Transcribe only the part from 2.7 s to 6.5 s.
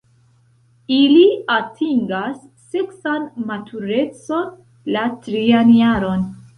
seksan maturecon la trian jaron.